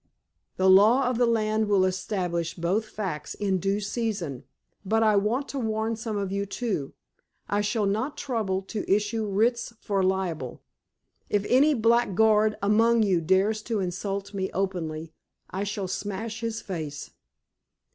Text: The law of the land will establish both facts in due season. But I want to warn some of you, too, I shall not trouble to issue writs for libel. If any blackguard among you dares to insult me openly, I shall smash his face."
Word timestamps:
The 0.57 0.67
law 0.67 1.03
of 1.07 1.19
the 1.19 1.27
land 1.27 1.67
will 1.69 1.85
establish 1.85 2.55
both 2.55 2.85
facts 2.85 3.35
in 3.35 3.59
due 3.59 3.79
season. 3.79 4.45
But 4.83 5.03
I 5.03 5.15
want 5.15 5.47
to 5.49 5.59
warn 5.59 5.95
some 5.95 6.17
of 6.17 6.31
you, 6.31 6.47
too, 6.47 6.95
I 7.47 7.61
shall 7.61 7.85
not 7.85 8.17
trouble 8.17 8.63
to 8.63 8.83
issue 8.91 9.27
writs 9.27 9.73
for 9.79 10.01
libel. 10.01 10.63
If 11.29 11.45
any 11.47 11.75
blackguard 11.75 12.57
among 12.63 13.03
you 13.03 13.21
dares 13.21 13.61
to 13.69 13.79
insult 13.79 14.33
me 14.33 14.49
openly, 14.55 15.13
I 15.51 15.63
shall 15.63 15.87
smash 15.87 16.41
his 16.41 16.61
face." 16.63 17.11